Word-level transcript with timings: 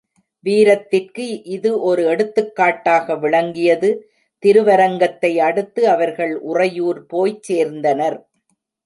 வீரத்திற்கு 0.43 1.25
இது 1.55 1.71
ஒரு 1.81 2.01
எடுத்துக்காட்டாக 2.05 3.15
விளங்கியது 3.15 3.89
திருவரங்கத்தை 4.43 5.31
அடுத்து 5.49 5.83
அவர்கள் 5.89 6.33
உறையூர் 6.51 7.01
போய்ச் 7.05 7.43
சேர்ந்தனர். 7.49 8.17